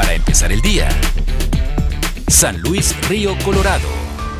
Para 0.00 0.14
empezar 0.14 0.50
el 0.50 0.62
día. 0.62 0.88
San 2.26 2.58
Luis 2.62 2.96
Río 3.10 3.36
Colorado. 3.44 3.86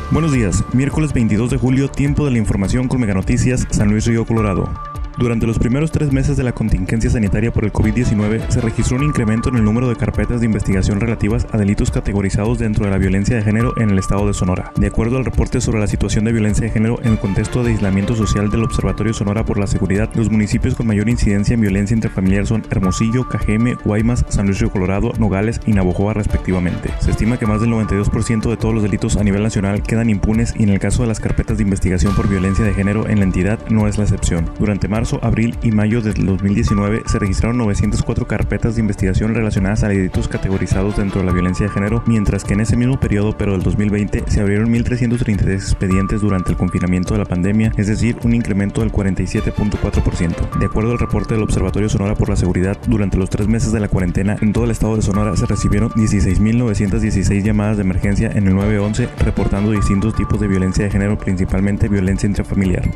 Buenos 0.09 0.31
días, 0.31 0.63
miércoles 0.73 1.13
22 1.13 1.51
de 1.51 1.57
julio, 1.57 1.87
tiempo 1.87 2.25
de 2.25 2.31
la 2.31 2.39
información 2.39 2.87
con 2.87 2.99
Mega 2.99 3.13
Noticias, 3.13 3.67
San 3.69 3.91
Luis 3.91 4.07
Río 4.07 4.25
Colorado. 4.25 4.73
Durante 5.21 5.45
los 5.45 5.59
primeros 5.59 5.91
tres 5.91 6.11
meses 6.11 6.35
de 6.35 6.41
la 6.41 6.51
contingencia 6.51 7.11
sanitaria 7.11 7.53
por 7.53 7.63
el 7.63 7.71
COVID-19 7.71 8.49
se 8.49 8.59
registró 8.59 8.97
un 8.97 9.03
incremento 9.03 9.49
en 9.49 9.57
el 9.57 9.63
número 9.63 9.87
de 9.87 9.95
carpetas 9.95 10.39
de 10.39 10.47
investigación 10.47 10.99
relativas 10.99 11.45
a 11.51 11.59
delitos 11.59 11.91
categorizados 11.91 12.57
dentro 12.57 12.85
de 12.85 12.89
la 12.89 12.97
violencia 12.97 13.35
de 13.35 13.43
género 13.43 13.71
en 13.77 13.91
el 13.91 13.99
estado 13.99 14.25
de 14.25 14.33
Sonora. 14.33 14.71
De 14.77 14.87
acuerdo 14.87 15.17
al 15.17 15.25
reporte 15.25 15.61
sobre 15.61 15.79
la 15.79 15.85
situación 15.85 16.25
de 16.25 16.31
violencia 16.31 16.65
de 16.65 16.71
género 16.71 16.99
en 17.03 17.11
el 17.11 17.19
contexto 17.19 17.63
de 17.63 17.69
aislamiento 17.69 18.15
social 18.15 18.49
del 18.49 18.63
Observatorio 18.63 19.13
Sonora 19.13 19.45
por 19.45 19.59
la 19.59 19.67
Seguridad, 19.67 20.09
los 20.15 20.31
municipios 20.31 20.73
con 20.73 20.87
mayor 20.87 21.07
incidencia 21.07 21.53
en 21.53 21.61
violencia 21.61 21.93
intrafamiliar 21.93 22.47
son 22.47 22.63
Hermosillo, 22.71 23.29
Cajeme, 23.29 23.75
Guaymas, 23.85 24.25
San 24.27 24.47
Luis 24.47 24.59
Río 24.59 24.71
Colorado, 24.71 25.13
Nogales 25.19 25.61
y 25.67 25.73
Navojoa 25.73 26.15
respectivamente. 26.15 26.89
Se 26.99 27.11
estima 27.11 27.37
que 27.37 27.45
más 27.45 27.61
del 27.61 27.69
92% 27.69 28.49
de 28.49 28.57
todos 28.57 28.73
los 28.73 28.81
delitos 28.81 29.17
a 29.17 29.23
nivel 29.23 29.43
nacional 29.43 29.83
quedan 29.83 30.09
impunes 30.09 30.55
y 30.57 30.63
en 30.63 30.69
el 30.69 30.79
caso 30.79 31.03
de 31.03 31.09
las 31.09 31.19
carpetas 31.19 31.57
de 31.57 31.63
investigación 31.63 32.15
por 32.15 32.27
violencia 32.27 32.65
de 32.65 32.73
género 32.73 33.07
en 33.07 33.19
la 33.19 33.25
entidad 33.25 33.59
no 33.69 33.87
es 33.87 33.99
la 33.99 34.05
excepción. 34.05 34.49
Durante 34.57 34.87
marzo, 34.87 35.10
abril 35.21 35.55
y 35.61 35.71
mayo 35.71 36.01
del 36.01 36.25
2019 36.25 37.03
se 37.05 37.19
registraron 37.19 37.57
904 37.57 38.27
carpetas 38.27 38.75
de 38.75 38.81
investigación 38.81 39.33
relacionadas 39.33 39.83
a 39.83 39.89
delitos 39.89 40.27
categorizados 40.27 40.97
dentro 40.97 41.21
de 41.21 41.27
la 41.27 41.33
violencia 41.33 41.67
de 41.67 41.71
género, 41.71 42.03
mientras 42.05 42.43
que 42.43 42.53
en 42.53 42.61
ese 42.61 42.77
mismo 42.77 42.99
periodo, 42.99 43.37
pero 43.37 43.53
del 43.53 43.63
2020, 43.63 44.23
se 44.27 44.41
abrieron 44.41 44.73
1.333 44.73 45.53
expedientes 45.53 46.21
durante 46.21 46.51
el 46.51 46.57
confinamiento 46.57 47.13
de 47.13 47.19
la 47.19 47.25
pandemia, 47.25 47.71
es 47.77 47.87
decir, 47.87 48.17
un 48.23 48.33
incremento 48.33 48.81
del 48.81 48.91
47.4%. 48.91 50.59
De 50.59 50.65
acuerdo 50.65 50.91
al 50.91 50.99
reporte 50.99 51.33
del 51.33 51.43
Observatorio 51.43 51.89
Sonora 51.89 52.15
por 52.15 52.29
la 52.29 52.35
Seguridad, 52.35 52.77
durante 52.87 53.17
los 53.17 53.29
tres 53.29 53.47
meses 53.47 53.71
de 53.71 53.79
la 53.79 53.87
cuarentena 53.87 54.37
en 54.41 54.53
todo 54.53 54.65
el 54.65 54.71
estado 54.71 54.95
de 54.95 55.01
Sonora 55.01 55.35
se 55.35 55.45
recibieron 55.45 55.89
16.916 55.91 57.43
llamadas 57.43 57.77
de 57.77 57.83
emergencia 57.83 58.31
en 58.33 58.47
el 58.47 58.55
911 58.55 59.09
reportando 59.19 59.71
distintos 59.71 60.15
tipos 60.15 60.39
de 60.39 60.47
violencia 60.47 60.85
de 60.85 60.91
género, 60.91 61.17
principalmente 61.17 61.87
violencia 61.87 62.27
intrafamiliar. 62.27 62.89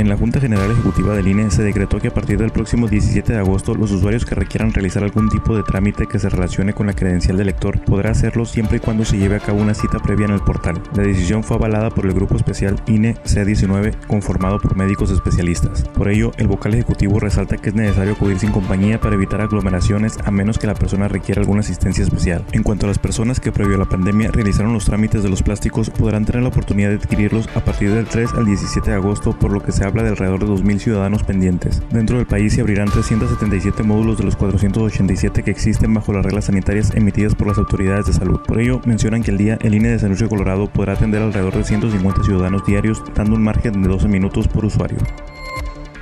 En 0.00 0.08
la 0.08 0.16
Junta 0.16 0.40
General 0.40 0.70
Ejecutiva 0.70 1.14
del 1.14 1.28
INE 1.28 1.50
se 1.50 1.62
decretó 1.62 1.98
que 1.98 2.08
a 2.08 2.14
partir 2.14 2.38
del 2.38 2.52
próximo 2.52 2.88
17 2.88 3.34
de 3.34 3.38
agosto 3.38 3.74
los 3.74 3.90
usuarios 3.90 4.24
que 4.24 4.34
requieran 4.34 4.72
realizar 4.72 5.04
algún 5.04 5.28
tipo 5.28 5.54
de 5.54 5.62
trámite 5.62 6.06
que 6.06 6.18
se 6.18 6.30
relacione 6.30 6.72
con 6.72 6.86
la 6.86 6.94
credencial 6.94 7.36
del 7.36 7.48
lector 7.48 7.78
podrá 7.84 8.12
hacerlo 8.12 8.46
siempre 8.46 8.78
y 8.78 8.80
cuando 8.80 9.04
se 9.04 9.18
lleve 9.18 9.36
a 9.36 9.40
cabo 9.40 9.60
una 9.60 9.74
cita 9.74 9.98
previa 9.98 10.24
en 10.24 10.32
el 10.32 10.40
portal. 10.40 10.82
La 10.94 11.02
decisión 11.02 11.44
fue 11.44 11.58
avalada 11.58 11.90
por 11.90 12.06
el 12.06 12.14
Grupo 12.14 12.34
Especial 12.34 12.80
INE 12.86 13.16
C19 13.26 14.06
conformado 14.06 14.58
por 14.58 14.74
médicos 14.74 15.10
especialistas. 15.10 15.82
Por 15.82 16.08
ello, 16.08 16.32
el 16.38 16.48
vocal 16.48 16.72
ejecutivo 16.72 17.20
resalta 17.20 17.58
que 17.58 17.68
es 17.68 17.74
necesario 17.74 18.14
acudir 18.14 18.38
sin 18.38 18.52
compañía 18.52 19.02
para 19.02 19.16
evitar 19.16 19.42
aglomeraciones 19.42 20.16
a 20.24 20.30
menos 20.30 20.58
que 20.58 20.66
la 20.66 20.74
persona 20.74 21.08
requiera 21.08 21.42
alguna 21.42 21.60
asistencia 21.60 22.04
especial. 22.04 22.42
En 22.52 22.62
cuanto 22.62 22.86
a 22.86 22.88
las 22.88 22.98
personas 22.98 23.38
que 23.38 23.52
previo 23.52 23.74
a 23.74 23.80
la 23.80 23.84
pandemia 23.90 24.30
realizaron 24.30 24.72
los 24.72 24.86
trámites 24.86 25.22
de 25.22 25.28
los 25.28 25.42
plásticos 25.42 25.90
podrán 25.90 26.24
tener 26.24 26.40
la 26.40 26.48
oportunidad 26.48 26.88
de 26.88 26.96
adquirirlos 26.96 27.50
a 27.54 27.60
partir 27.60 27.92
del 27.92 28.06
3 28.06 28.32
al 28.32 28.46
17 28.46 28.92
de 28.92 28.96
agosto 28.96 29.38
por 29.38 29.52
lo 29.52 29.62
que 29.62 29.72
se 29.72 29.89
habla 29.90 30.02
de 30.04 30.10
alrededor 30.10 30.40
de 30.40 30.46
2.000 30.46 30.78
ciudadanos 30.78 31.22
pendientes. 31.22 31.82
Dentro 31.90 32.16
del 32.16 32.26
país 32.26 32.54
se 32.54 32.60
abrirán 32.60 32.88
377 32.88 33.82
módulos 33.82 34.18
de 34.18 34.24
los 34.24 34.36
487 34.36 35.42
que 35.42 35.50
existen 35.50 35.92
bajo 35.92 36.12
las 36.12 36.24
reglas 36.24 36.46
sanitarias 36.46 36.92
emitidas 36.94 37.34
por 37.34 37.48
las 37.48 37.58
autoridades 37.58 38.06
de 38.06 38.12
salud. 38.12 38.40
Por 38.46 38.60
ello, 38.60 38.80
mencionan 38.84 39.22
que 39.22 39.30
el 39.30 39.38
día 39.38 39.58
el 39.62 39.74
INE 39.74 39.90
de 39.90 39.98
San 39.98 40.10
Luis 40.10 40.22
Colorado 40.28 40.68
podrá 40.68 40.94
atender 40.94 41.22
alrededor 41.22 41.56
de 41.56 41.64
150 41.64 42.22
ciudadanos 42.22 42.64
diarios, 42.64 43.02
dando 43.14 43.36
un 43.36 43.42
margen 43.42 43.82
de 43.82 43.88
12 43.88 44.08
minutos 44.08 44.48
por 44.48 44.64
usuario. 44.64 44.98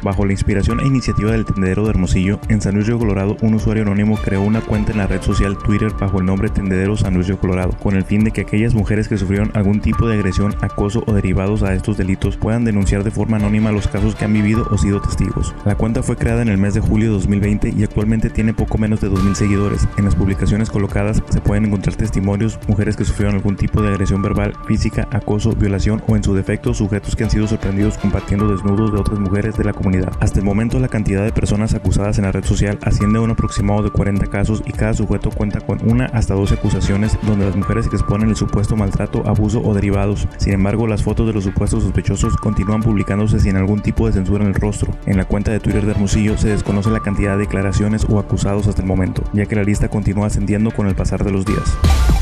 Bajo 0.03 0.25
la 0.25 0.33
inspiración 0.33 0.81
e 0.81 0.87
iniciativa 0.87 1.33
del 1.33 1.45
tendedero 1.45 1.83
de 1.85 1.91
Hermosillo, 1.91 2.39
en 2.49 2.61
San 2.61 2.75
Luis 2.75 2.87
Río 2.87 2.99
Colorado, 2.99 3.37
un 3.41 3.55
usuario 3.55 3.83
anónimo 3.83 4.17
creó 4.17 4.43
una 4.43 4.61
cuenta 4.61 4.93
en 4.93 4.99
la 4.99 5.09
red 5.09 5.23
social 5.23 5.59
Twitter 5.59 5.93
bajo 5.99 6.21
el 6.21 6.27
nombre 6.27 6.51
Tendedero 6.51 6.97
San 6.97 7.15
Luis 7.15 7.27
Río 7.27 7.39
Colorado, 7.39 7.73
con 7.73 7.97
el 7.97 8.05
fin 8.05 8.23
de 8.23 8.31
que 8.31 8.43
aquellas 8.43 8.75
mujeres 8.75 9.09
que 9.09 9.19
sufrieron 9.19 9.51
algún 9.55 9.81
tipo 9.81 10.07
de 10.07 10.15
agresión, 10.15 10.55
acoso 10.61 11.03
o 11.07 11.13
derivados 11.13 11.63
a 11.63 11.75
estos 11.75 11.97
delitos 11.97 12.37
puedan 12.37 12.65
denunciar 12.65 13.03
de 13.03 13.11
forma 13.11 13.39
anónima 13.39 13.73
los 13.73 13.89
casos 13.89 14.15
que 14.15 14.25
han 14.25 14.33
vivido 14.33 14.69
o 14.71 14.79
sido 14.79 15.01
testigos. 15.01 15.55
La 15.65 15.75
cuenta 15.75 16.03
fue 16.03 16.17
creada 16.17 16.43
en 16.43 16.49
el 16.49 16.59
mes 16.59 16.75
de 16.75 16.81
julio 16.81 17.09
de 17.09 17.15
2020 17.15 17.75
y 17.77 17.83
actualmente 17.83 18.31
tiene 18.31 18.55
poco 18.55 18.79
menos 18.79 19.01
de 19.01 19.11
2.000 19.11 19.35
seguidores. 19.35 19.89
En 19.97 20.05
las 20.05 20.15
publicaciones 20.15 20.71
colocadas 20.71 21.23
se 21.29 21.41
pueden 21.41 21.67
encontrar 21.67 21.97
testimonios, 21.97 22.59
mujeres 22.69 22.97
que 22.97 23.05
sufrieron 23.05 23.35
algún 23.35 23.57
tipo 23.57 23.83
de 23.83 23.89
agresión 23.89 24.23
verbal, 24.23 24.55
física, 24.67 25.09
acoso, 25.11 25.53
violación 25.53 26.03
o 26.07 26.17
en 26.17 26.23
su 26.23 26.35
defecto 26.35 26.73
sujetos 26.73 27.17
que 27.17 27.25
han 27.25 27.31
sido 27.31 27.49
sorprendidos 27.49 27.99
compartiendo 27.99 28.49
desnudos 28.49 28.93
de 28.93 29.01
otras 29.01 29.19
mujeres 29.19 29.57
de 29.57 29.65
la 29.65 29.73
Hasta 30.21 30.39
el 30.39 30.45
momento 30.45 30.79
la 30.79 30.89
cantidad 30.89 31.25
de 31.25 31.33
personas 31.33 31.73
acusadas 31.75 32.19
en 32.19 32.25
la 32.25 32.33
red 32.33 32.45
social 32.45 32.79
asciende 32.83 33.19
a 33.19 33.23
un 33.23 33.31
aproximado 33.31 33.83
de 33.83 33.91
40 33.91 34.27
casos 34.27 34.63
y 34.67 34.73
cada 34.73 34.93
sujeto 34.93 35.31
cuenta 35.31 35.61
con 35.61 35.79
una 35.89 36.07
hasta 36.07 36.35
12 36.35 36.55
acusaciones 36.55 37.19
donde 37.23 37.47
las 37.47 37.57
mujeres 37.57 37.87
exponen 37.87 38.29
el 38.29 38.37
supuesto 38.37 38.77
maltrato, 38.77 39.27
abuso 39.27 39.63
o 39.63 39.75
derivados. 39.75 40.29
Sin 40.37 40.53
embargo, 40.53 40.87
las 40.87 41.03
fotos 41.03 41.27
de 41.27 41.33
los 41.33 41.45
supuestos 41.45 41.85
sospechosos 41.85 42.37
continúan 42.37 42.83
publicándose 42.83 43.41
sin 43.41 43.57
algún 43.57 43.81
tipo 43.81 44.07
de 44.07 44.13
censura 44.13 44.45
en 44.45 44.51
el 44.51 44.61
rostro. 44.61 44.95
En 45.07 45.17
la 45.17 45.25
cuenta 45.25 45.53
de 45.53 45.61
Twitter 45.61 45.87
de 45.87 45.93
Hermosillo 45.93 46.37
se 46.37 46.49
desconoce 46.49 46.91
la 46.91 47.01
cantidad 47.01 47.33
de 47.33 47.45
declaraciones 47.45 48.05
o 48.09 48.19
acusados 48.19 48.67
hasta 48.67 48.83
el 48.83 48.89
momento, 48.89 49.25
ya 49.33 49.47
que 49.47 49.57
la 49.57 49.65
lista 49.65 49.89
continúa 49.89 50.27
ascendiendo 50.27 50.71
con 50.71 50.87
el 50.87 50.95
pasar 50.95 51.25
de 51.25 51.33
los 51.33 51.47
días. 51.47 51.77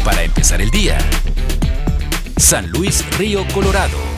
Para 0.04 0.22
empezar 0.22 0.60
el 0.60 0.70
día. 0.70 0.98
San 2.36 2.70
Luis 2.70 3.04
Río 3.18 3.44
Colorado. 3.52 4.15